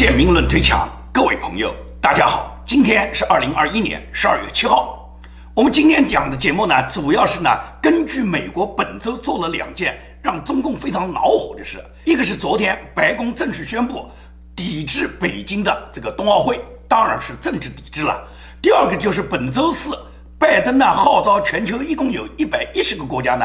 [0.00, 5.14] 剑明论推墙，各位朋友，大家好，今天是二零二一年十二月七号。
[5.52, 7.50] 我们今天讲的节目呢，主要是呢，
[7.82, 14.08] 根据美国本周做了两件让中共非常恼火的事，一个是昨天白宫正式宣布
[14.56, 16.58] 抵制北京的这个冬奥会，
[16.88, 18.26] 当然是政治抵制了；
[18.62, 19.94] 第二个就是本周四，
[20.38, 23.44] 拜登呢号召全球一共有一百一十个国家呢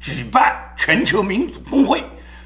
[0.00, 2.02] 举办全球民主峰会。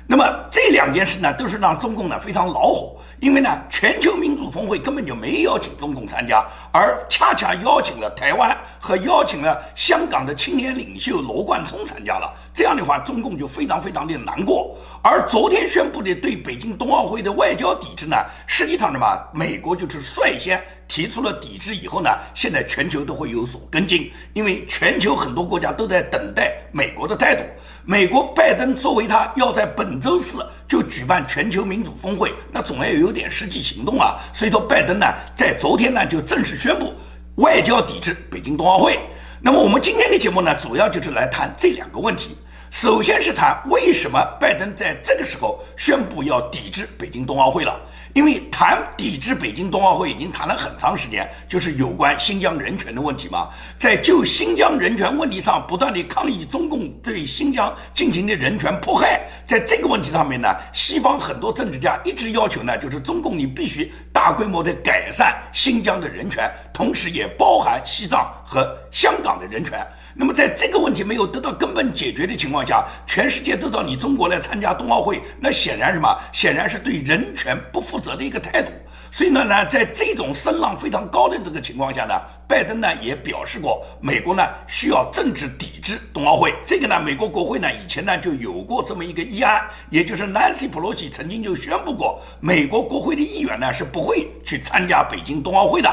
[0.09, 2.96] 那么这两件事呢，都是让中共呢非常恼火。
[3.21, 12.33] 因为呢，全球民主峰会根本就没邀请中共参加，而恰恰邀请了台湾和邀请了香港的青年领袖罗冠聪参加了。
[12.53, 14.77] 这样的话，中共就非常非常的难过。
[15.03, 18.17] 而昨天宣布的对北京冬奥会的外交抵制呢，
[18.47, 19.07] 实际上什么？
[19.33, 27.43] 美国就是率先提出了抵制，以后呢，现在全球都会有所跟进，因为全球很多国家都在等待美国的态度。
[27.85, 30.45] 美国拜登作为他要在本周四。
[30.69, 34.17] 就举办全球民主峰会，那总要有点实际行动啊。
[34.35, 36.93] 所以说，拜登呢在昨天呢就正式宣布
[37.37, 38.99] 外交抵制北京冬奥会。
[39.41, 42.37] 那么我们今天的节目呢，主要就是来谈这两个问题。
[42.73, 47.81] 首先是谈为什么拜登在这个时候宣布要抵制北京冬奥会了。
[48.17, 69.87] 因为谈抵制北京冬奥会已经谈了很长时间，就是有关新疆人权的问题嘛，在就新疆人权问题上不断的抗议中共对新疆进行的人权迫害，在这个问题上面呢，西方很多政治家一直要求呢，就是中共你必须大规模的改善新疆的人权，同时也包含西藏和香港的人权。
[70.19, 76.09] 那么在这个问题没有得到根本解决的情况下，全世界都到你中国来参加冬奥会，那显然什么？
[76.33, 78.71] 显然是对人权不负责的一个态度。
[79.11, 82.15] 所以呢，呢，在这种声浪非常高的这个情况下呢，
[82.47, 86.55] 拜登呢也表示过，美国呢需要政治抵制冬奥会。
[86.67, 95.89] 这个呢，美国国会呢以前呢就有过这么一个议案，也就是 Nancy Pelosi 曾经就宣布过，美国国会的议员呢是不会去参加北京冬奥会的。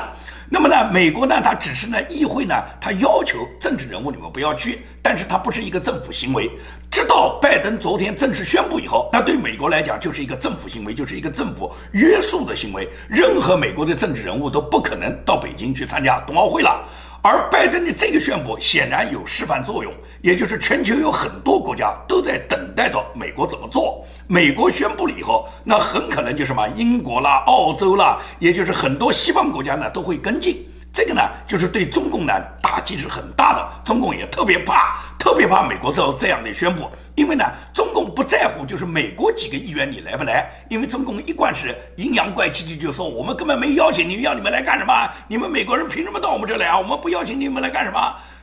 [0.54, 6.48] 那么呢，美国呢，它只是呢，议会呢，它要求政治人物你们不要去，但是它不是一个政府行为。
[6.92, 12.88] 直到拜登昨天正式宣布以后，那对美国来讲就是一个政府行为，就是一个政府约束的行为。
[13.10, 16.88] 任何美国的政治人物都不可能到北京去参加冬奥会了。
[17.26, 24.06] 而拜登的这个宣布显然有示范作用，也就是全球有很多国家都在等待着美国怎么做。
[24.28, 30.68] 美国宣布了以后，那很可能就什么英国啦、澳洲啦，也就是很多西方国家呢都会跟进。
[30.94, 33.68] 这个呢，就是对中共呢打击是很大的。
[33.84, 37.44] 中共也特别怕，特别怕美国做这样的宣布，因为呢，
[37.74, 44.94] 中共不在乎就是美国几个议员你来不来，因为中共一贯是阴阳怪气的，就说我们根本没邀请你，要你们来干什么？
[45.28, 46.78] 你们美国人凭什么到我们这来啊？
[46.78, 48.00] 我们不邀请你们来干什么？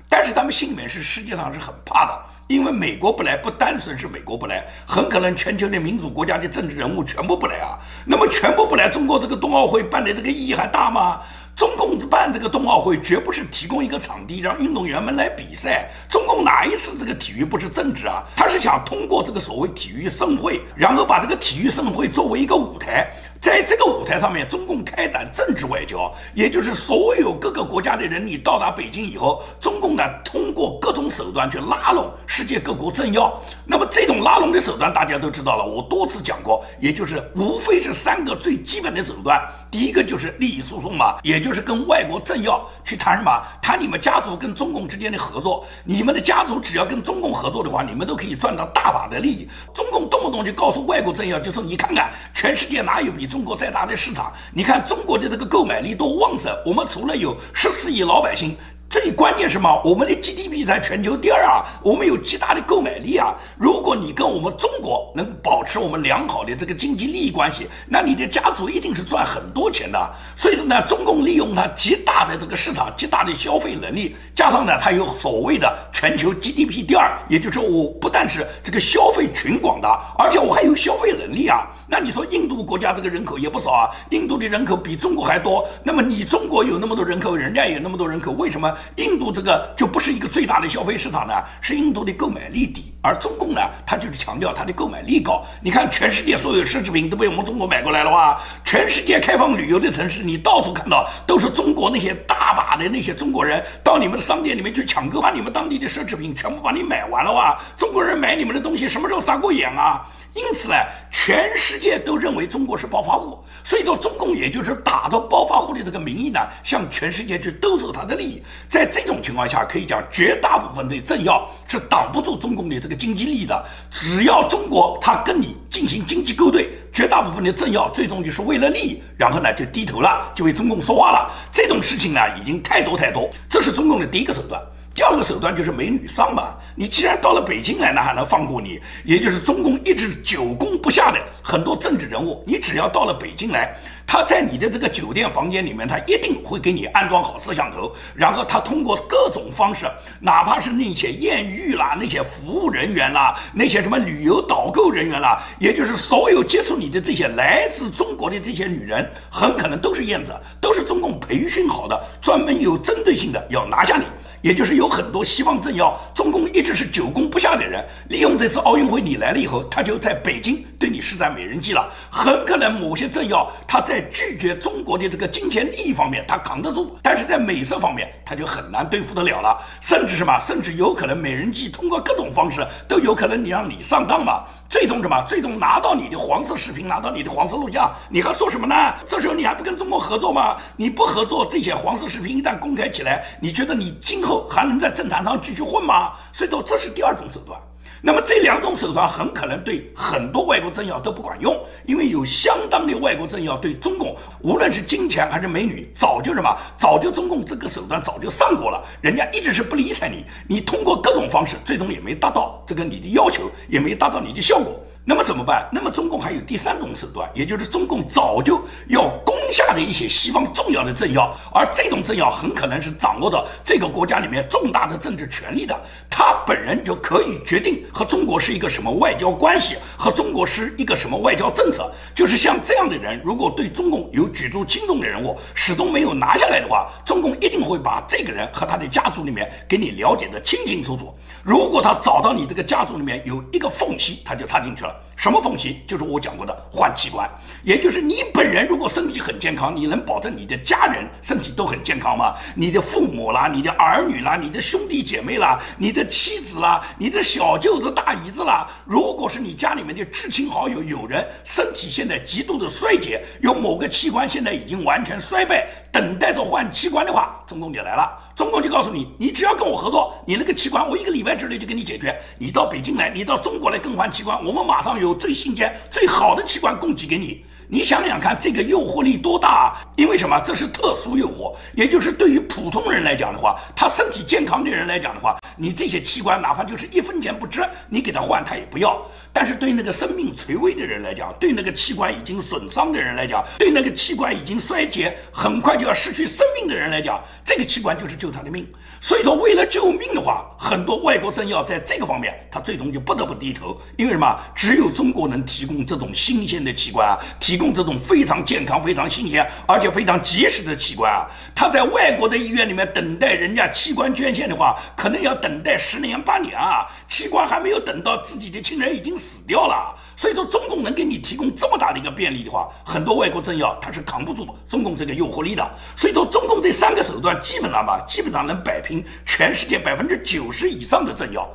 [0.08, 2.20] 但是他们心里面是实际上是很怕的。
[2.48, 7.78] 因为美国不来，不单纯是美国不来，很可能全球的民主国家的政治人物全部不来啊。
[8.04, 11.20] 那么全部不来，中国这个冬奥会办的这个意义还大吗？
[11.56, 15.90] 中共办这个冬奥会绝不是提供一个场地让运动员们来比赛。
[16.08, 18.24] 中共哪一次这个体育不是政治啊？
[18.34, 23.10] 他是想通过这个所谓体育盛会，然后把这个体育盛会作为一个舞台。
[23.40, 33.40] 在这个舞台上面，中共开展政治外交，也就是所有各个国家的人，你到达北京以后，中共呢通过各种手段去拉拢世界各国政要。
[33.64, 39.42] 那么这种拉拢的手段大家都知道了，我多次讲过，也就是无非是三个最基本的手段。
[39.70, 45.64] 第一个就是利益输送嘛，也就是跟外国政要去谈什么，谈你们家族跟中共之间的合作。
[45.82, 49.48] 你们的家族只要跟中共合作的话，你们都可以赚到大把的利益。
[49.72, 54.32] 中共动不动就告诉外国政要，就说你看看，全世界哪有比中国再大的市场？
[54.52, 56.52] 你看中国的这个购买力都旺盛！
[56.66, 58.56] 我们除了有十四亿老百姓。
[58.90, 59.80] 最关键什么？
[59.84, 63.36] 我们的 GDP 在全球第二啊，我们有极大的购买力啊。
[63.56, 70.12] 如果你跟我们中国能保持我们良好的这个经济利益关系，那你的家族一定是赚很多钱的。
[70.36, 81.64] 所以说呢，中共利用它极大的这个市场、极大的消费能力，加上呢，它有所谓的全球 GDP 第二，也就是说我不但是这个消费群广大，而且我还有消费能力啊。
[81.86, 85.64] 那你说印度国家这个人口也不少啊，印度的人口比中国还多。
[85.84, 88.76] 那么你中国有那么多人口，人家也有那么多人口，为什么？
[88.96, 91.34] 印度这个就不是一个最大的消费市场呢？
[91.60, 95.44] 是印度的购买力低，而中共呢，它就是强调它的购买力高。
[95.62, 98.40] 你看，全世界所有奢侈品都被我们中国买过来了哇！
[98.64, 107.58] 全世界开放旅游的城市，你到处看到都是中国那些大把的那些中国人到你们的商店里面去抢购，把你们当地的奢侈品全部把你买完了哇！
[107.76, 110.06] 中国人买你们的东西什么时候撒过眼啊？
[110.34, 110.74] 因此呢，
[111.10, 118.40] 全世界都认为中国是暴发户，所以说中共也就是打着暴发户的这个名义呢，向全世界去兜售他的利益。
[118.68, 123.64] 在这种情况下，可以讲绝大部分的政要是挡不住中共的这个经济利益的。
[123.90, 131.30] 只要中国他跟你进行经济勾兑，绝大部分的政要最终就是为了利益，然后呢就低头了，就为中共说话了。
[131.52, 134.60] 这种事情呢已经太多太多，这是中共的第一个手段。
[134.92, 138.80] 第二个手段就是美女上嘛，你既然到了北京来，那还能放过你？
[139.04, 143.72] 也就是中共一直久攻不下的很多政治人物，你只要到了北京来，
[144.04, 149.86] 他在你的这个酒店房间里面，他一定会给你安装好摄像头，然后他通过各种方式，
[150.20, 164.04] 哪怕是那些艳遇啦、那些服务人员啦、那些什么旅游导购人员啦，也就是所有接触你的这些来自中国的这些女人，很可能都是燕子，都是中共培训好的，专门有针对性的要拿下你。
[164.42, 171.88] 也就是有很多西方政要，中共一直是久攻不下的人，利用这次奥运会你来了以后，他就在北京对你施展美人计了。
[172.10, 179.58] 很可能某些政要他在拒绝中国的这个金钱利益方面他扛得住，但是在美色方面他就很难对付得了了。
[179.80, 184.44] 甚至什么，甚至有可能美人计通过各种方式都有可能你让你上当嘛。
[184.70, 185.20] 最终什么？
[185.26, 188.74] 最终拿到你的黄色视频，拿到你的黄色录像，你还说什么呢？
[189.04, 190.56] 这时候你还不跟中国合作吗？
[190.76, 196.12] 你不合作，这些黄色视频一旦公开起来，你觉得你今后还能在政坛上继续混吗？
[196.32, 197.60] 所以说，这是第二种手段。
[198.02, 201.54] 那么这两种手段很可能对很多外国政要都不管用，
[201.86, 214.80] 因为有相当的外国政要对中共，无论是金钱还是美女，早就什么，早就中共这个手段早就上过了，人家一直是不理睬你，你通过各种方式，最终也没达到这个你的要求，也没达到你的效果。
[215.10, 215.68] 那么怎么办？
[215.72, 225.76] 那么中共还有第三种手段，也就是中共早就要攻下的一些西方重要的政要，而这种政要很可能是掌握着这个国家里面重大的政治权力的，
[226.08, 231.90] 他本人就可以决定和中国是一个什么外交关系，和中国是一个什么外交政策。
[232.14, 241.12] 就是像这样的人，如果对中共有举足轻重的人物始终没有拿下来的话，中共一定会把这个人和他的家族里面给你了解的清清楚楚。
[241.42, 244.94] 如果他找到你这个家族里面有一个缝隙，他就插进去了。
[245.16, 245.82] 什么缝隙？
[245.86, 247.28] 就是我讲过的换器官，
[247.62, 252.34] 也就是你本人如果身体很健康，你能保证你的家人身体都很健康吗？
[252.54, 268.10] 你的父母啦，你的儿女啦，你的兄弟姐妹啦，你的妻子啦，你的小舅子大姨子啦，如果是你家里面的至亲好友有人身体现在极度的衰竭，有某个器官现在已经完全衰败，等待着换器官的话，中共就来了。
[268.40, 272.18] 中共就告诉你，你只要跟我合作，你那个器官我一个礼拜之内就给你解决。
[272.38, 277.44] 你到北京来，你到中国来更换器官，我们马上有最新鲜、最好的器官供给给你。
[277.72, 279.78] 你想想看，这个诱惑力多大啊！
[279.94, 280.40] 因为什么？
[280.40, 289.00] 这是特殊诱惑，也就是对于普通人来讲的话，他身体健康的人来讲的话，你这些器官哪怕就是一分钱不值，你给他换他也不要。
[289.32, 298.66] 但是对那个生命垂危的人来讲，对那个器官已经损伤的人来讲，对那个器官已经衰竭、很快就要失去生命的人来讲，这个器官就是救他的命。
[299.00, 303.80] 所以说，为了救命的话，很多外国政要在这个方面，他最终就不得不低头。
[303.96, 304.36] 因为什么？
[304.56, 311.28] 只有中国能提供这种新鲜的器官啊，提供这种非常健康、非常新鲜而且非常及时的器官啊。
[311.54, 316.86] 他在外国的医院里面等待人家器官捐献的话，可能要等待十年八年啊。
[317.06, 319.94] 器官还没有等到自己的亲人已经死掉了。
[320.16, 325.70] 所以说，中共能给你提供这么大的一个便利的话，很多外国政要他是扛不住中共这个诱惑力的。
[325.96, 331.48] 所以说，中共这三个手段基本上吧，基本上能摆平全世界百分之九十以上的政要。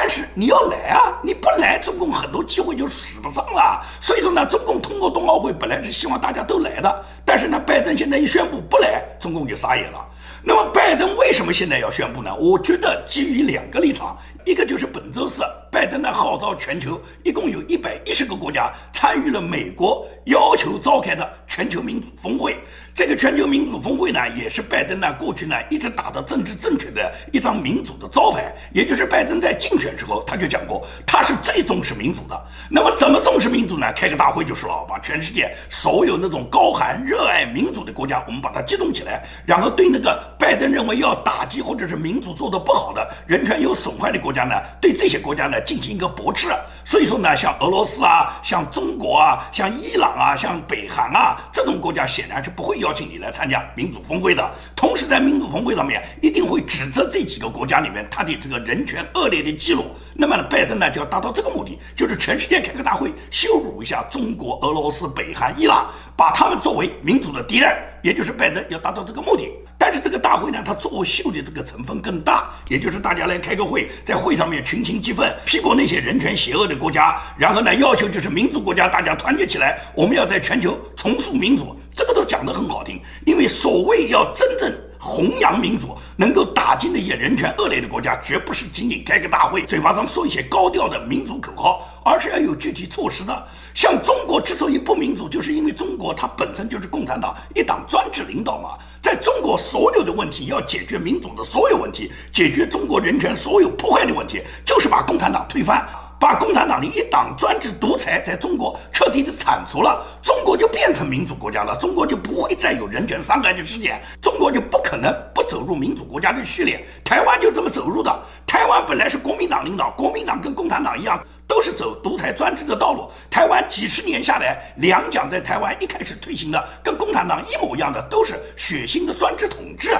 [0.00, 3.84] 但是你要来啊，你不来，中共很多机会就使不上了。
[4.00, 9.98] 所以说呢，中共通过冬奥会本来是希望大家都来的，但是呢，拜登现在一宣布不来，中共就傻眼了。
[10.44, 12.32] 那么拜登为什么现在要宣布呢？
[12.36, 15.42] 我觉得基于两个立场，一个就是本周四。
[15.78, 22.56] 拜登呢号召全球一共有一百一十个国家参与了美国要求召开的全球民主峰会。
[22.96, 28.52] 这个全球民主峰会呢，也是拜登呢过去呢一直打的政治正确的一张民主的招牌。
[28.72, 32.46] 也就是拜登在竞选时候他就讲过，他是最重视民主的。
[32.68, 33.92] 那么怎么重视民主呢？
[33.92, 45.60] 开个大会就是了，把全世界所有那种高喊热爱民主的国家，我们把它集中起来，然后对那个拜登认为要打击或者是民主做得不好的人权有损坏的国家呢，对这些国家呢。
[45.68, 46.48] 进行一个驳斥，
[46.82, 54.50] 所以说呢，像俄罗斯啊，像中国啊，像伊朗啊，像北韩啊这种国家，显然是不会邀请你来参加民主峰会的。
[54.74, 59.94] 同时，在民主峰会上面，一定会指责这几个国家里面他的这个人权恶劣的记录。
[60.14, 69.50] 那么呢，拜登呢就要达到这个目的，就是全世界开个大会，羞辱一下中国、俄罗斯、北韩、伊朗，把他们作为民主的敌人，也就是拜登要达到这个目的。
[69.88, 83.00] 但是这个大会呢，它作秀的这个成分更大，也就是大家来开个会，在会上面群情激愤，批驳那些人权邪恶的国家，然后呢，要求就是民主国家大家团结起来，我们要在全球重塑民主，这个都讲得很好听。
[83.24, 93.46] 因为所谓要真正弘扬民主、能够打击那些人权恶劣的国家，绝不是仅仅开个大会，嘴巴上说一些高调的民主口号，而是要有具体措施的。
[93.74, 98.70] 像中国之所以不民主，就是因为中国它本身就是共产党一党专制领导嘛。
[99.00, 105.88] 在中国，所有的问题要解决民主的所有问题，解决中国人权所有破坏的问题，就是把共产党推翻。
[106.20, 116.84] 把共产党的一党专制独裁在中国彻底的铲除了，中国就变成民主国家了，中国就不会再有人权伤害的事件，中国就不可能不走入民主国家的序列。
[117.04, 118.12] 台湾就这么走入的。
[118.44, 123.08] 台湾本来是国民党领导，国民党跟共产党一样，都是走独裁专制的道路。
[123.30, 129.90] 台湾几十年下来，两蒋在台湾一开始推行的跟共产党一模一样的，都是血腥的专制统治。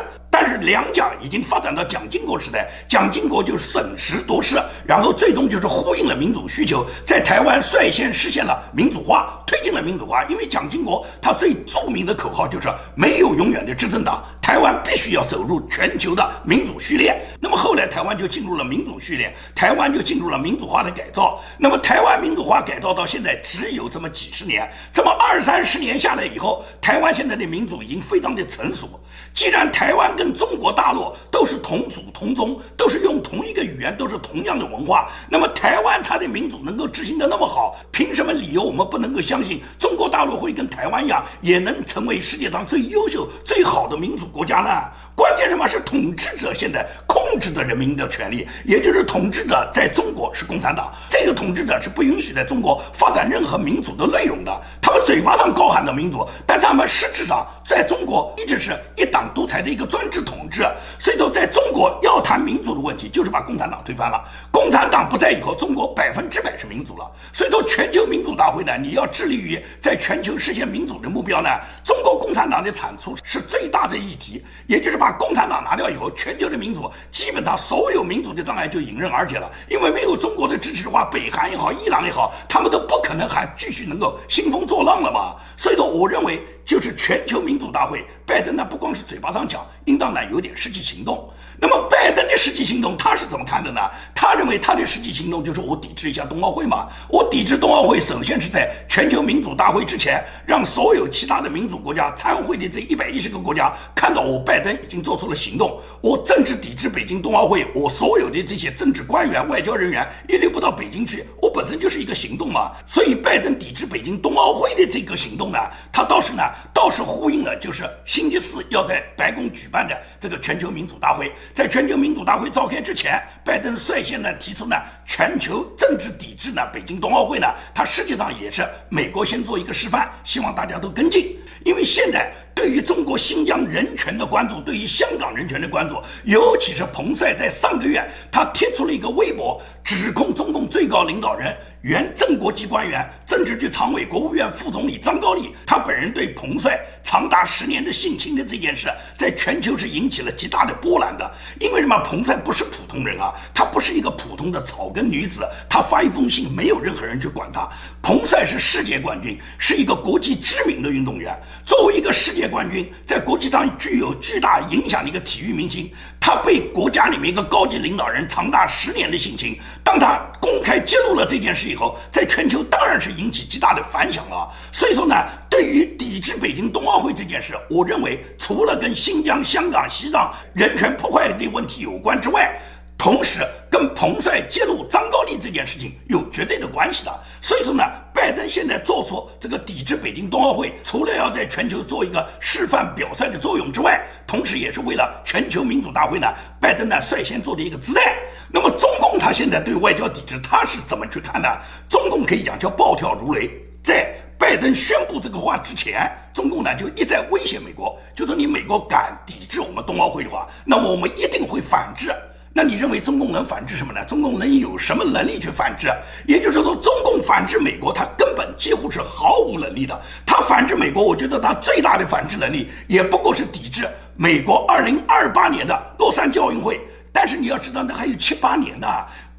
[0.41, 10.23] 但是两蒋已经发展到蒋经国时代，蒋经国就审时度势，然后最终就是呼应了民主需求，在台湾率先实现了民主化，推进了民主化。
[10.29, 17.21] 因为蒋经国他最著名的口号就是没有永远的执政党，台湾必须要走入全球的民主序列。
[17.41, 21.43] 那么后来台湾就进入了民主序列，台湾就进入了民主化的改造。
[21.59, 28.89] 那么台湾民主化改造到现在只有这么几十年，这么二三十年下来以后，台湾现在的民主已经非常的成熟。
[29.35, 35.09] 既然台湾跟中国大陆都是同祖同宗，都是用同一个语言，都是同样的文化。
[35.31, 44.71] 那么台湾它的民主能够执行的那么好，凭什么理由我们不能够相信中国大陆会跟台湾一样，也能成为世界上最优秀、最好的民主国家呢？
[45.19, 54.63] 关键什么是统治者现在控制的人民的权利，也就是统治者在中国是共产党，这个统治者是不允许在中国发展任何民主的内容的。
[54.81, 60.63] 他们嘴巴上高喊的民主，但他们实质上在中国一直是一党独裁的一个专制统治。
[61.01, 64.23] 所以说，在中国要谈民主的问题，就是把共产党推翻了。
[64.53, 67.05] 共产党不在以后，中国百分之百是民主了。
[67.33, 71.51] 所以说，全球民主大会呢，你要致力于在全球实现民主的目标呢，
[71.85, 75.08] 中国共产党的铲除是最大的议题，也就是把。
[75.13, 79.51] 共产党拿掉以后，全球的民主基本上所有民主的障碍就迎刃而解了。
[79.69, 85.37] 因为没有中国的支持的话，北韩也好，伊朗也好，他们都不可能还继续能够兴风作浪了吧。
[85.57, 91.27] 所以说，我认为就是全球民主大会，拜登呢不光是嘴巴上讲，应当呢有点实际行动。
[91.61, 93.81] 那么拜登的实际行动他是怎么看的呢？
[94.15, 96.87] 他认为他的实际行动就是我抵制一下冬奥会嘛。
[97.09, 104.99] 我抵制冬奥会，首先是在全球民主大会之前，让所有其他的民主国家参会的这一百一十个国家看到我拜登已经。
[105.03, 112.73] 做出了行动，我政治抵制北京冬奥会，我所有的这些政治官员、外交人员一律不到北京去，我本身就是一个行动嘛。
[112.85, 115.59] 所以拜登抵制北京冬奥会的这个行动呢，
[115.93, 121.33] 他倒是呢，倒是呼应了就是星期四要在白宫举办的这个全球民主大会。
[121.55, 132.33] 在全球民主大会召开之前，拜登率先呢提出呢全球政治抵制呢北京冬奥会呢，他实际上也是美国先做一个示范，希望大家都跟进，因为现在。
[132.59, 141.57] 对于中国新疆人权的关注，对于香港人权的关注，尤其是彭帅在上个月，他贴出了一个微博，指控中共最高领导人。
[141.83, 151.33] 原正国级官员、政治局常委、国务院副总理张高丽，他本人对彭帅长达十年的性侵的这件事，在全球是引起了极大的波澜的。
[151.61, 151.97] 因为什么？
[152.01, 157.69] 彭帅不是普通人啊，他不是一个普通的草根女子，他发一封信，没有任何人去管他。
[158.03, 161.41] 彭帅是世界冠军，是一个国际知名的运动员。
[161.65, 171.69] 作为一个世界冠军，在国际上具有巨大影响的一个体育明星，他被国家里面一个高级领导人长达十年的性侵，当他公开揭露了这件事。
[171.69, 174.51] 以后，在全球当然是引起极大的反响了。
[174.73, 175.15] 所以说呢，
[175.51, 182.59] 对于抵制北京冬奥会这件事，我认为除了跟新疆、香港、西藏人权破坏的问题有关之外，
[182.97, 187.21] 同时跟彭帅揭露张高丽这件事情有绝对的关系的。
[187.43, 187.85] 所以说呢，
[188.21, 196.27] 拜登现在做出这个抵制北京冬奥会，除了要在全球做一个示范表率的作用之外，同时也是为了全球民主大会呢，
[196.61, 198.17] 拜登呢率先做的一个姿态。
[198.53, 201.63] 那么中共他现在对外交抵制他是怎么去看的？
[201.89, 203.49] 中共可以讲叫暴跳如雷，
[203.85, 212.13] 在拜登宣布这个话之前，中共呢就一再威胁美国，就说你美国敢抵制我们冬奥会的话，那么我们一定会反制。
[212.53, 214.05] 那你认为中共能反制什么呢？
[214.05, 215.89] 中共能有什么能力去反制？
[216.27, 220.01] 也就是说，中共反制美国，他根本几乎是毫无能力的。
[220.27, 226.81] 他反制美国，我觉得他最大的反制能力也不过是抵制美国二零二八年的洛杉矶奥运会。
[227.13, 228.87] 但是你要知道，那还有七八年呢。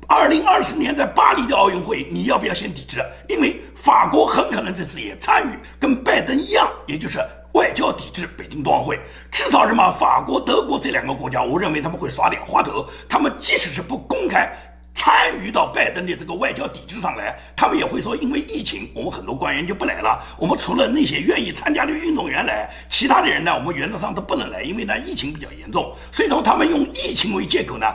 [0.08, 2.98] 二零二四年在巴黎的奥运会，你要不要先抵制？
[3.28, 5.50] 因为法国很可能这次也参与，
[5.80, 7.20] 跟拜登一样，也就是
[7.60, 8.98] 外交抵制北京冬奥会。
[9.30, 9.92] 至少什么？
[9.92, 12.88] 法国、德国这两个国家，我认为他们会耍点花头。
[13.10, 14.50] 他们即使是不公开。
[14.96, 20.22] 参与到拜登的这个外交抵制上来，他们也会说，因为疫情，我们很多官员就不来了。
[20.38, 25.94] 我们除了那些愿意参加的运动员来，其他的人呢，我们原则上都不能来，因为呢疫情比较严重。
[26.12, 27.86] 所以说，他们用疫情为借口呢。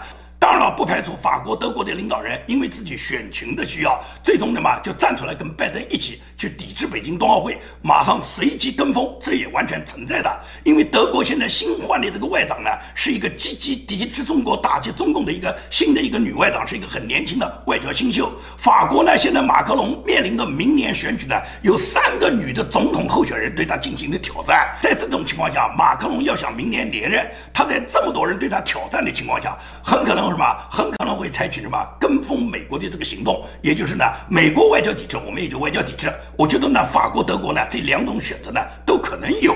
[0.45, 10.41] 当然了，不排除法国、德国的领导人因为自己选情的需要，最终的嘛就站出来跟拜登一起去抵制北京冬奥会，马上随即跟风，这也完全存在的。
[10.63, 18.31] 因为德国现在新换的这个外长呢，是一个积极抵制中国、打击中共的一个新的一个女外长，是一个很年轻的外交新秀。
[18.59, 24.77] 法国呢，现在马克龙面临的明年选举呢，有三个女的总统候选人对他进行的挑战。
[24.79, 30.34] 在这种情况下，马克龙要想明年连任，他在这么多人对他挑战的情况下，很可能。
[30.35, 36.13] 什么很可能会采取什么跟风美国的这个行动，也就是呢，美国外交抵制，我们也就外交抵制。
[36.37, 39.55] 我觉得呢，法国、德国呢这两种选择呢都可能有。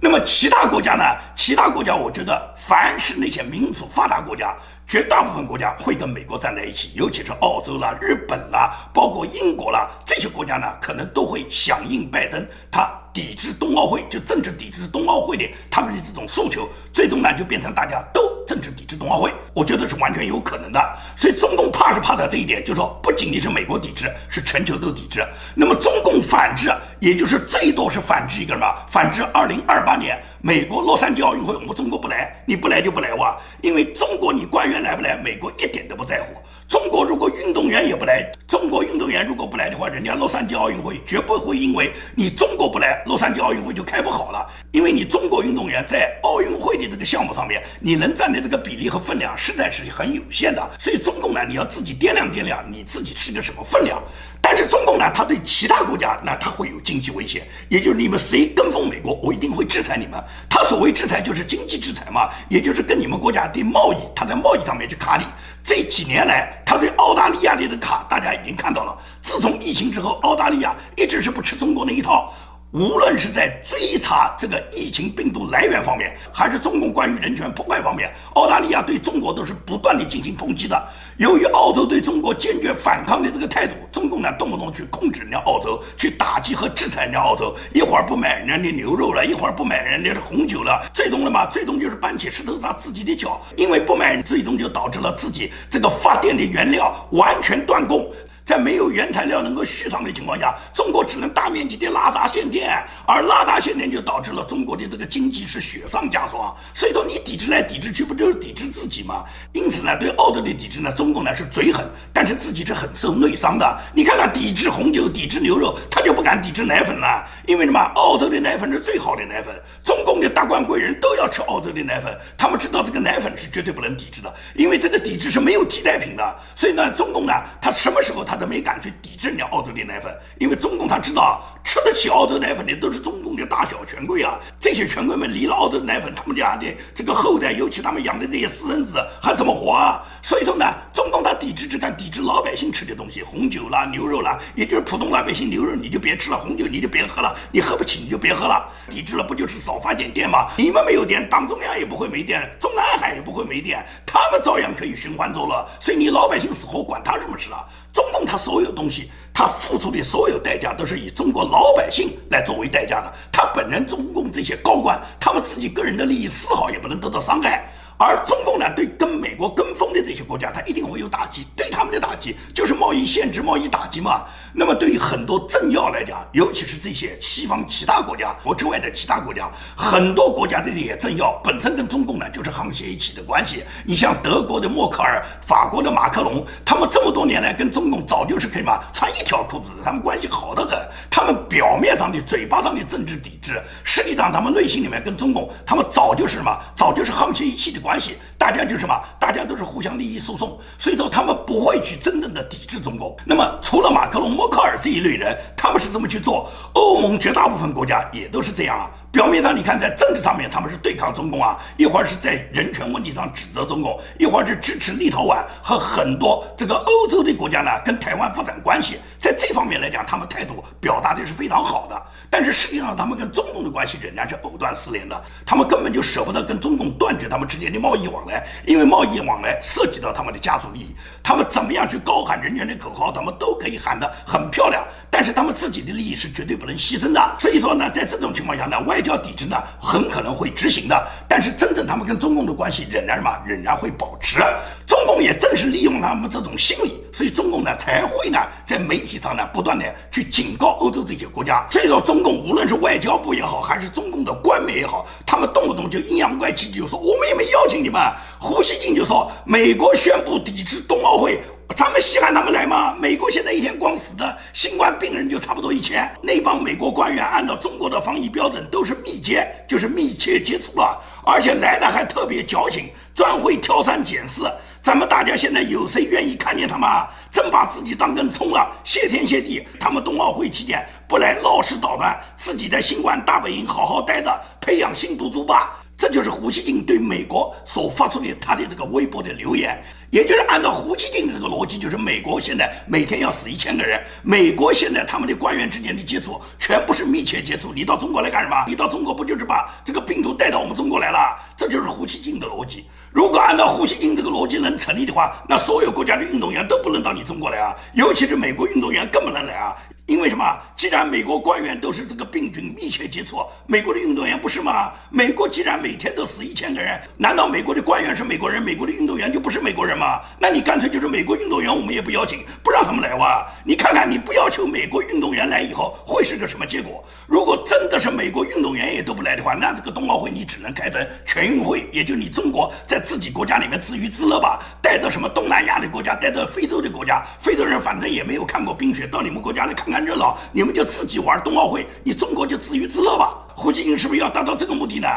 [0.00, 1.04] 那么其他国家呢？
[1.34, 4.54] 其他国家，我觉得凡是那些民主发达国家，
[4.86, 18.33] 绝大部分国家会跟美国站在一起，尤其是澳洲啦、日本啦，包括英国啦这些国家呢，可能都会响应拜登他抵制冬奥会，就政治抵制冬奥会的他们的这种诉求，最终呢就变成大家都。
[18.46, 20.80] 政治抵制冬奥会，我觉得是完全有可能的。
[21.16, 25.26] 所以中共怕是怕的这一点，就是说不仅仅是美国抵制，是全球都抵制。
[25.54, 26.70] 那么中共反制，
[27.00, 28.66] 也就是最多是反制一个什么？
[28.88, 33.36] 反制二零二八年美国洛杉矶奥运会，我们中国不来，你不来就不来哇！
[33.62, 36.34] 因为中国你官员来不来，美国一点都不在乎。
[36.68, 44.46] 中国如果运动员也不来，中国运动员如果不来的话，人家洛杉矶奥运会绝不会因为你中国不来，洛杉矶奥运会就开不好了。
[44.72, 50.70] 因为你中国运动员在奥运会的这个项目上面，你能占的这个比例和分量实在是很有限的。
[50.80, 54.02] 所以中共呢，你要自己掂量掂量，你自己是个什么分量。
[54.46, 60.22] 但是中共呢，他对其他国家，那他会有经济威胁，也就是你们谁跟风美国，我一定会制裁你们。
[60.50, 65.24] 他所谓制裁就是经济制裁嘛，也就是跟你们国家的贸易，他在贸易上面去卡你。
[65.62, 68.94] 这几年来，他对澳大利亚的卡，大家已经看到了。
[69.22, 72.30] 自从疫情之后，澳大利亚一直是不吃中国那一套。
[72.74, 80.88] 无论是在追查这个疫情病毒来源方面，还是中共关于人权破坏方面，澳大利亚对中国都是不断的进行抨击的。
[81.16, 98.10] 由于澳洲对中国坚决反抗的这个态度，中共呢动不动去控制人家澳洲，去打击和制裁人家澳洲，一会儿不买人家的牛肉了，一会儿不买人家的红酒了，最终了嘛，最终就是搬起石头砸自己的脚，因为不买，最终就导致了自己这个发电的原料完全断供。
[98.44, 106.54] 在没有原材料能够续上的情况下，中国只能大面积的拉闸限电，而拉闸限电就导致了中国的这个经济是雪上加霜。
[106.74, 109.24] 所以说你抵制来抵制去，不就是抵制自己吗？
[109.54, 113.80] 因此呢，对澳洲的抵制呢，中共呢是嘴狠，但是自己是很受内伤的。
[113.94, 117.80] 你看看，抵制红酒、抵制牛肉，他就不敢抵制奶粉了，因为什么？
[117.94, 126.36] 澳洲的奶粉是最好的奶粉，中共的达官贵人都要吃澳洲的奶粉，他们知道这个奶粉是绝对不能抵制的，因为这个抵制是没有替代品的。
[126.54, 128.33] 所以呢，中共呢，他什么时候他？
[128.34, 134.40] 他都没敢去抵制人家澳洲的奶粉，因为中共他知道吃得起澳洲奶粉的都是中共的大小权贵啊。
[134.58, 140.02] 这些权贵们离了澳洲奶粉，他们家的这个后代，尤其他们养的这些私生子还怎么活啊？
[140.20, 148.68] 所以说呢，中共他抵制只敢抵制老百姓吃的东西，红酒啦、牛肉啦，也就是普通老百姓牛肉你就别吃了，红酒你就别喝了，你喝不起你就别喝了。
[148.90, 150.48] 抵制了不就是少发点电吗？
[150.58, 155.64] 你们没有电，党中央也不会没电，中南海也不会没电，他们照样可以循环作乐。
[155.80, 157.64] 所以你老百姓死活管他什么事啊？
[157.94, 163.12] 中共他所有东西，他付出的所有代价都是以中国老百姓来作为代价的。
[163.30, 167.70] 他本人中共这些高官，他们自己个人的利益丝毫也不能得到伤害。
[167.96, 171.46] 而中共呢，对跟美国跟风的这些国家，它一定会有打击。
[171.56, 174.24] 对他们的打击就是贸易限制、贸易打击嘛。
[174.52, 183.64] 那么对于很多政要来讲，尤其是这些西方其他国家国之外的其他国家，很多国家的这些政要本身跟中共呢就是沆瀣一气的关系。
[183.84, 190.78] 你像德国的默克尔、法国的马克龙，他们这么多年来跟中共早就是可以嘛穿一条裤子，他们关系好得很。
[191.10, 197.83] 他们表面上的、嘴巴上的政治抵制，实际上他们内心里面跟中共，他们早就是什么，早就是沆瀣一气的。
[197.84, 198.98] 关系，大家就是什么？
[199.20, 203.14] 大家都是互相利益输送，所以说他们不会去真正的抵制中国。
[203.26, 206.50] 那么除了马克龙、默克尔这一类人，他们是这么去做。
[206.72, 208.90] 欧盟绝大部分国家也都是这样啊。
[209.12, 218.98] 表面上你看，在政治上面他们是对抗中共啊，一会儿是在人权问题上指责中共，一会儿是支持立陶宛和很多这个欧洲的国家呢跟台湾发展关系。
[219.24, 222.02] 在这方面来讲，他们态度表达的是非常好的。
[222.28, 230.94] 但是实际上，他们跟中共的关系仍然是藕断丝连的，他们根本就舍不得跟中共断绝他们之间的贸易往来，因为贸易往来涉及到他们的家族利益。
[231.22, 237.36] 他们怎么样去高喊人权的口号，他们都可以喊得很漂亮，但是他们自己的利益是绝对不能牺牲的。
[237.38, 244.38] 所以说呢，在这种情况下呢，外交抵制呢很可能会执行的，但是真正他们跟中共的关系仍然什么，仍然会保持。
[244.86, 251.64] 中共也正是利用他们这种心理，所以中共呢才会呢在媒体上呢不断的去警告欧洲这些国家。
[251.70, 258.02] 所以说，中共无论是外交部也好，还是中共的官媒也好，他们动不动就阴阳怪气，就说我们也没邀请你们。
[258.40, 261.40] 胡锡进就说，美国宣布抵制冬奥会。
[261.76, 262.94] 咱们稀罕他们来吗？
[263.00, 266.08] 美国现在一天光死的新冠病人就差不多一千。
[266.22, 274.52] 那帮美国官员按照中国的防疫标准都是密接，就是密切接触了，而且来了还特别矫情，专会挑三拣四。
[274.82, 276.88] 咱们大家现在有谁愿意看见他们？
[276.88, 278.70] 啊真把自己当根葱了？
[278.84, 285.80] 谢天谢地，他们冬奥会期间不来闹事捣乱，自己在新冠大本营好好待着，培养新毒株吧。
[285.96, 289.80] 这就是胡锡进对美国所发出的他的这个微博的留言，
[290.10, 298.64] 也就是按照胡锡进的这个逻辑，就是美国现在每天要死一千个人，美国现在他们的官员之间的接触全部是密切接触，你到中国来干什么？
[298.66, 301.38] 你到中国不就是把这个病毒带到我们中国来了？
[301.56, 302.86] 这就是胡锡进的逻辑。
[303.12, 309.76] 如果按照胡锡进这个逻辑能成立的话，那所有国家的运动员都不能到你中国来啊，尤其是美国运动员更不能来啊。
[310.06, 310.44] 因为什么？
[310.76, 314.92] 既然美国官员都是这个病菌密切接触，美国的运动员不是吗？
[315.08, 320.20] 美国既然每天都死一千个人，难道美国的官员是美国人，美国的运动员就不是美国人吗？
[320.38, 323.46] 那你干脆就是美国运动员，我们也不邀请，不让他们来哇？
[323.64, 327.02] 你看看，你不要求美国运动员来以后会是个什么结果？
[327.26, 339.93] 如果真的是美国运动员也都不来的话，那这个冬奥会你只能开成全运会，也就你中国在自己国家里面自娱自乐吧，带到什么东南亚的国家，带到非洲的国家，非洲人反正也没有看过冰雪，到你们国家来看。
[339.93, 343.36] 看热闹，你们就自己玩冬奥会，你中国就自娱自乐吧。
[343.54, 345.08] 胡锦英是不是要达到这个目的呢？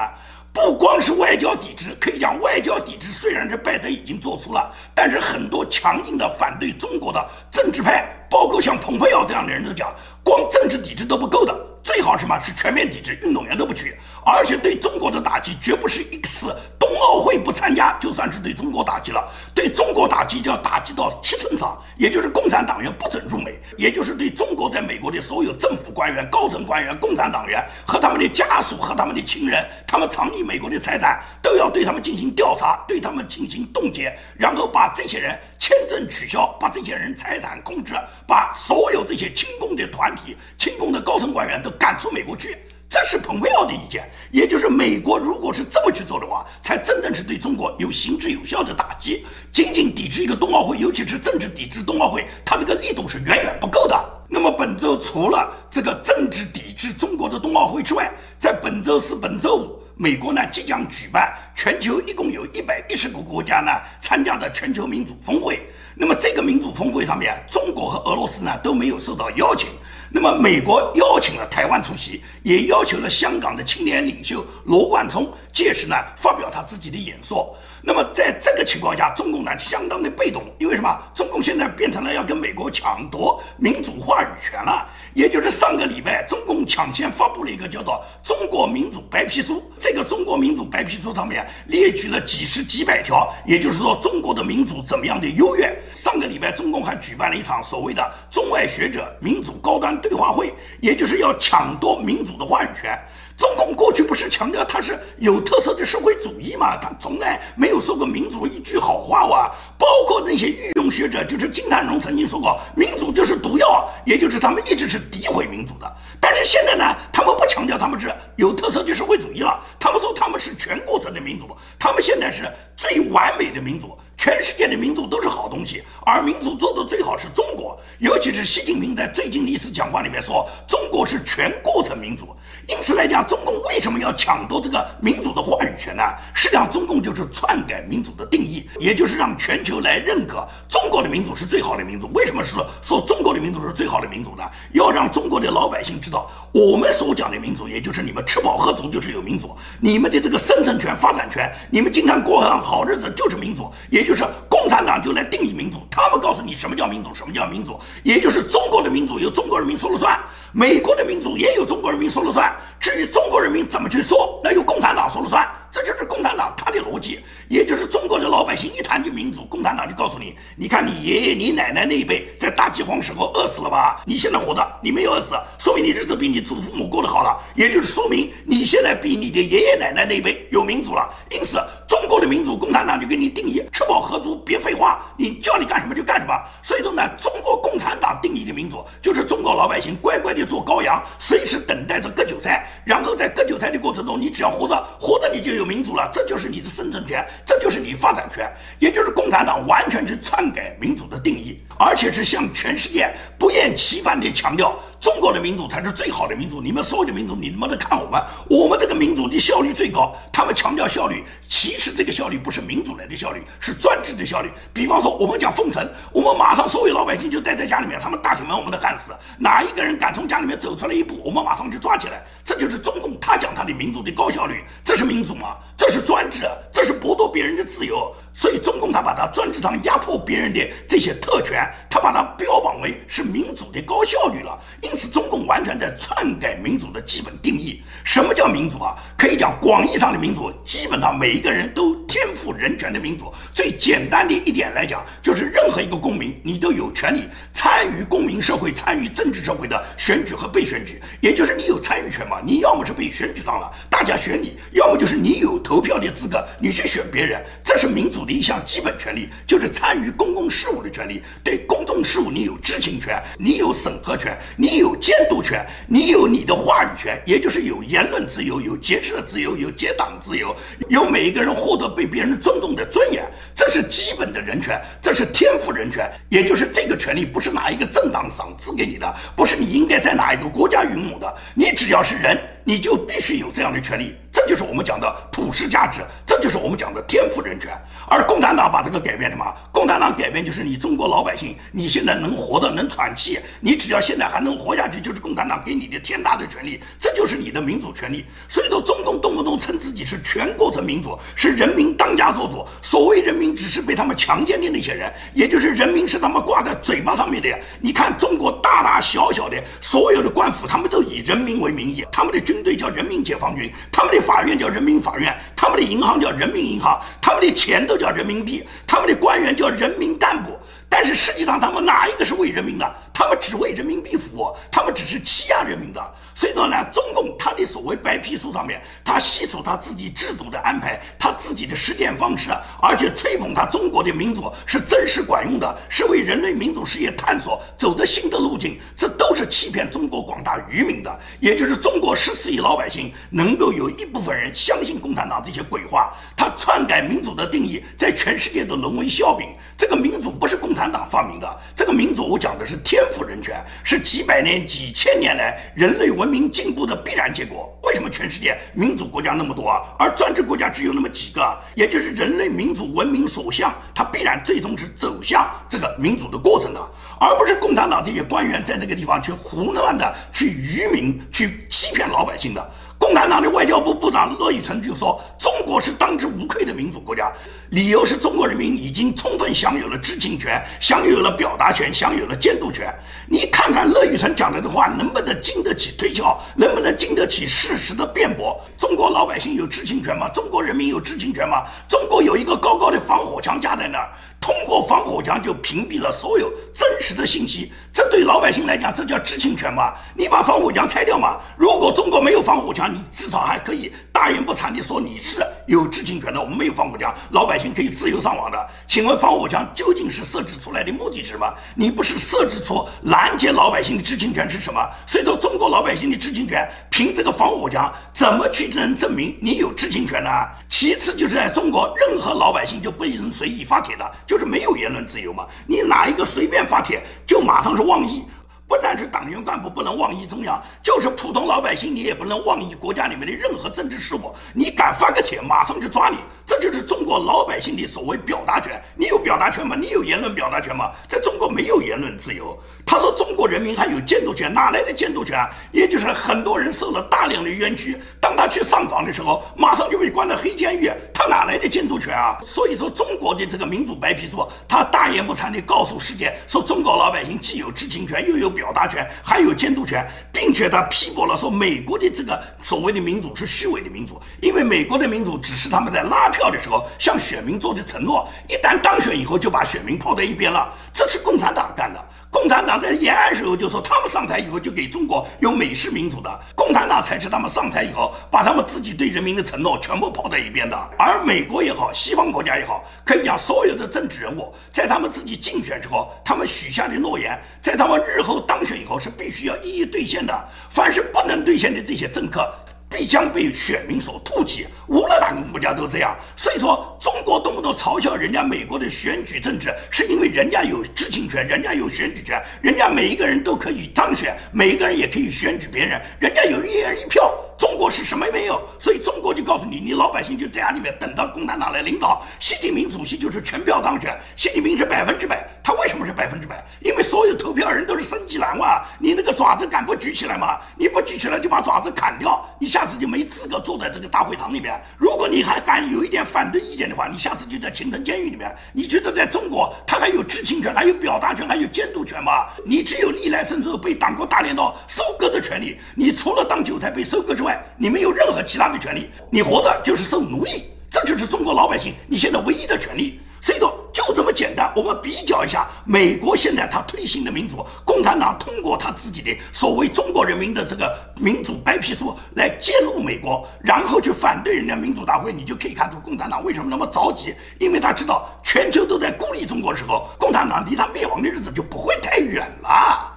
[0.54, 11.56] 不光是外交抵制，可以讲外交抵制虽然是拜登已经做出了，但是很多强硬的反对中国的政治派，包括像蓬佩奥这样的人都讲，光政治抵制都不够的。
[11.88, 37.94] 最好什么是全面抵制，运动员都不去，而且对中国的打击绝不是一次冬奥会不参加就算是对中国打击了，对中国打击就要打击到七寸上，也就是共产党员不准入美，也就是对中国在美国的所有政府官员、高层官员、共产党员和他们的家属和他们的亲人，他们藏匿美国的财产都要对他们进行调查，对他们进行冻结，然后把这些人签证取消，把这些人财产控制，
[38.28, 41.72] 把所有这些亲共的团体、亲共的高层官员都。
[41.78, 42.58] 赶出美国去，
[42.90, 44.10] 这是蓬佩奥的意见。
[44.32, 49.26] 也就是美国如果是这么去做的话，才真正是对中国有行之有效的打击。
[49.52, 54.06] 仅仅抵制一个冬奥会，尤其是政治抵制冬奥会，它这个力度是远远不够的。
[54.30, 65.66] 那么本周除了这个政治抵制中国的冬奥会之外，在本周四、本周五，美国呢即将举办全球一共有一百一十个国家呢参加的全球民主峰会。
[65.96, 69.70] 那么这个民主峰会上面，中国和俄罗斯呢都没有受到邀请。
[70.10, 77.56] 那么，美国邀请了台湾出席，也要求了香港的青年领袖罗冠聪届时呢发表他自己的演说。
[77.82, 80.90] 那么，在这个情况下，中共呢相当的被动，因为什么？
[81.14, 84.88] 中共现在变成了要跟美国抢夺民主话语权了。
[85.14, 89.56] 也就是上个礼拜，中共抢先发布了一个叫做《中国民主白皮书》。
[89.80, 95.76] 这个《中国民主白皮书》上面列举了几十几百条，也就是说中国的民主怎么样的优越。
[95.96, 103.00] 上个礼拜，中共还举办了一场所谓的中外学者民主高端对话会，也就是要抢夺民主的话语权。
[103.38, 106.76] 中共过去不是强调它是有特色的社会主义吗？
[106.82, 109.52] 他从来没有说过民主一句好话哇！
[109.78, 115.96] 包括那些御用学者，就是金灿荣曾经说过，民主就是毒药，也就是他们一直是诋毁民主的。
[116.20, 123.96] 但是现在呢，他们不强调他们是有特色的社会主义了，他们说他们是全过程的民主，他们现在是最完美的民主。
[124.18, 132.36] 全世界的民主都是好东西，而民主做的最好是中国，尤其是习近平在最近的一次讲话里面说，中国是全过程民主。
[132.68, 136.04] 因此来讲，中共为什么要抢夺这个民主的话语权呢？
[136.34, 142.10] 实际上，中共就是篡改民主的定义，也就是让全球来认可中国的民主是最好的民主。
[142.14, 144.44] 为什么说说中国的民主是最好的民主呢？
[144.74, 154.08] 要让中国的老百姓知道，我们所讲的民主，也就是你们吃饱喝足就是有民主，你们的这个生存权、发展权，你们经常过上好日子就是民主，也。
[154.08, 160.18] 就是共产党就来定义民主，他们告诉你什么叫民主，什么叫民主，也就是中国的民主由中国人民说了算，
[160.54, 165.48] 美国的民主也有中国人民说了算，至于中国人民怎么去说，那由共产党说了算。
[165.72, 174.02] 这就是共产党他的逻辑，也就是中国的老百姓一谈起民主，共产党就告诉你：你看你爷爷、你奶奶那一辈在大饥荒时候饿死了吧？
[174.06, 181.08] 你现在活着，你没有饿死，说明你日子比你祖父母过得好了，也就是说明你现在比你的爷爷奶奶那一辈有民主了。
[181.30, 186.34] 因此，中国的民主，共产党就给你定义：吃饱喝足，别废话，你叫你干什么就干什么。
[186.64, 198.50] 所以说呢，中国共产党定义的民主，就是中国老百姓乖乖的做羔羊，随时等待着割韭菜，然后在割韭菜的过程中，你只要活着，活着你就有民主了，这就是你的生存权，这就是你发展权，
[198.80, 204.80] 也就是共产党完全去篡改民主的定义，而且是向全世界不厌其烦地强调。
[205.00, 210.12] 中国的民主才是最好的民主，你们所有的民主，你们都看我们，我们这个民主的效率最高。
[210.34, 214.50] 他们强调效率，其实这个效率不是民主来的效率，是专制的效率。
[214.74, 222.24] 比方说，我们讲封城，我们马上所有老百姓就待在家里面，他们大铁门我们都焊死，哪一个人敢从家里面走出来一步，我们马上就抓起来。
[222.44, 225.47] 这就是中共他讲他的民主的高效率，这是民主吗？
[225.76, 228.14] 这是专制，这是剥夺别人的自由。
[228.34, 234.58] 所以中共他把他专制上压迫别人的这些特权，他把它标榜为是民主的高效率了。
[234.82, 237.82] 因此，中共完全在篡改民主的基本定义。
[238.06, 238.96] 什么叫民主啊？
[239.18, 243.34] 可以讲广义上的民主，基本上每一个人都天赋人权的民主。
[243.54, 252.40] 最简单的一点来讲，就是任何一个公民，你都有权利参与公民社会、参与政治社会的选举和被选举，也就是你有参与权嘛。
[252.42, 257.44] 你要么是被选举上了，大家选你；要么就是你有投票的资格，你去选别人。
[257.64, 258.28] 这是民主。
[258.28, 270.56] 的一项基本权利就是参与公共事务的权利，对公众事务你有知情权，你有审核权，你有监督权，你有你的话语权，也就是有言论自由，有结社自由，有结党自由，
[270.90, 273.24] 有每一个人获得被别人尊重的尊严，
[273.56, 284.14] 这是基本的人权，这是天赋人权，也就是这个权利不是哪一个政党赏赐给你的，不是你应该在哪一个国家拥有的，你只要是人，你就必须有这样的权利。
[284.30, 287.72] 这就是我们讲的普世价值，这就是我们讲的天赋人权。
[288.10, 289.46] 而共产党把这个改变什么？
[289.72, 298.26] 共产党改变就是你中国老百姓，你现在能活的能喘气，你只要现在还能活下去，就是共产党给你的天大的权利，这就是你的民主权利。
[298.50, 302.66] 所以说，中共动不动称自己是全过程民主，是人民当家作主。
[302.82, 307.50] 所谓人民，只是被他们强奸的那些人，也就是人民是他们挂在嘴巴上面的。
[307.82, 314.18] 你看中国大大小小的所有的官府，他们都以人民为名义，他们的军军队叫人民解放军，他们的。
[314.28, 320.58] 法院叫人民法院，他们的银行叫人民银行，他们的钱都叫人民币，他们的官员叫人民干部。
[320.90, 322.96] 但是实际上，他们哪一个是为人民的？
[323.14, 326.14] 他们只为人民币服务，他们只是欺压人民的。
[326.38, 338.80] 所以说呢，中共他的所谓白皮书上面，他细数他自己制度的安排，他自己的实践方式，而且吹捧他中国的民主是真实管用的，是为人类民主事业探索走的新的路径。
[338.96, 349.48] 这都是欺骗中国广大渔民的，也就是中国十四亿老百姓能够有一部分人相信共产党这些鬼话，他篡改民主的定义，在全世界都沦为笑柄。
[349.76, 357.74] 这个民主不是共产党发明的，这个民主我讲的是天赋人权，是几百年、几千年来人类文民进步的必然结果。
[357.84, 361.58] 为什么全世界民主国家那么多，而专制国家只有那么几个？
[361.74, 372.72] 也就是人类民主文明所向，它必然最终是走向这个民主的过程的，而不是共产党这些官员在那个地方去胡乱的去愚民、去欺骗老百姓的。
[373.00, 377.32] 共产党的外交部部长乐玉成就说：“中国是当之无愧的民主国家，
[377.70, 382.94] 理由是中国人民已经充分享有了知情权，享有了表达权，享有了监督权。”
[383.30, 388.60] 你看看乐玉成讲的这话能不能经得起推敲，能不能经得起事实的辩驳？
[388.78, 390.28] 中国老百姓有知情权吗？
[390.30, 391.64] 中国人民有知情权吗？
[391.88, 394.10] 中国有一个高高的防火墙架在那儿。
[394.40, 399.94] 通过防火墙就屏蔽了所有真实的信息，这对老百姓来讲，这叫知情权吗？
[400.16, 401.38] 你把防火墙拆掉嘛？
[401.58, 406.42] 如果中国没有防火墙，你至少还可以大言不惭地说你是有知情权的。
[406.42, 408.58] 我们没有防火墙，老百姓可以自由上网的。
[408.88, 411.46] 请问防火墙究竟是设置出来的目的是什么？
[411.76, 414.82] 你不是设置出拦截老百姓的知情权是什么？
[415.06, 420.30] 所以说，中国老百姓的知情权，凭这个防火墙怎么去能证明你有知情权呢？
[420.68, 424.12] 其次就是在中国，任何老百姓就不能随意发帖的。
[424.26, 425.46] 就是没有言论自由嘛？
[425.68, 428.26] 你哪一个随便发帖，就马上是妄议。
[428.68, 434.36] 不但是党员干部不能妄议中央，就是普通老百姓，你也不能妄议国家里面的任何政治事务。
[434.54, 436.18] 你敢发个帖，马上就抓你。
[436.48, 438.82] 这就是中国老百姓的所谓表达权。
[438.96, 439.76] 你有表达权吗？
[439.76, 440.90] 你有言论表达权吗？
[441.10, 442.58] 在中国没有言论自由。
[442.86, 445.38] 他说中国人民还有监督权，哪来的监督权？
[445.74, 452.38] 也就是很多人受了大量的冤屈，当他去上访的时候，马上就被关到黑监狱，他哪来的监督权啊？
[452.46, 460.10] 所以说，中国的这个民主白皮书，他大言不惭地告诉世界，说中国老百姓既有知情权，又有表达权，还有监督权，
[460.48, 472.00] 并且他批驳了说美国的这个所谓的民主是虚伪的民主，因为美国的民主只是他们在拉票的时候向选民做的承诺，一旦当选以后就把选民抛在一边了，这是共产党干的。
[472.30, 476.40] 共产党在延安时候就说，他们上台以后就给中国有美式民主的。
[476.56, 480.78] 共产党才是他们上台以后把他们自己对人民的承诺全部抛在一边的。
[480.98, 490.50] 而美国也好，西方国家也好，可以讲所有的政治人物在他们自己竞选之后，他们许下的诺言，在他们日后当选以后是必须要一一兑现的。
[490.70, 492.54] 凡是不能兑现的这些政客。
[492.90, 496.18] 必将被选民所唾弃，无论哪个国家都这样。
[496.36, 507.34] 所以说，中国动不动嘲笑人家美国的选举政治，是因为人家有知情权，人家有选举权，人家每一个人都可以当选，每一个人也可以选举别人，人家有一人一票。
[507.58, 508.62] 中国是什么也没有？
[508.80, 512.24] 所以中国就告诉你，你老百姓就在家里面等到共产党来领导。
[512.40, 515.48] 习近平主席就是全票当选，习近平是百分之百。
[515.64, 516.64] 他为什么是百分之百？
[516.80, 518.82] 因为所有投票人都是升级蓝哇！
[519.00, 520.60] 你那个爪子敢不举起来吗？
[520.78, 524.80] 你不举起来就把爪子砍掉，你下次就没资格坐在这个大会堂里面。
[524.98, 528.56] 如果你还敢有一点反对意见的话，你下次就在秦城监狱里面。
[528.72, 532.48] 你觉得在中国他还有知情权、还有表达权、还有监督权吗？
[532.66, 535.78] 你只有历来甚至被党国大镰刀收割的权利。
[535.96, 537.47] 你除了当韭菜被收割之外，
[537.78, 543.20] 你没有任何其他的权利，你活的就是受奴役，这就是中国老百姓你现在唯一的权利。
[543.40, 544.70] 所以说，就这么简单。
[544.76, 563.14] 我们比较一下美国现在他推行的民主，共产党通过他自己的所谓中国人民的这个民主白皮书来揭露美国，然后去反对人家民主大会，你就可以看出共产党为什么那么着急，因为他知道全球都在孤立中国的时候，共产党离他灭亡的日子就不会太远了。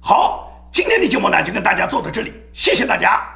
[0.00, 0.42] 好。
[0.72, 3.35] 今天的节目呢，就跟大家做到这里，谢谢大家。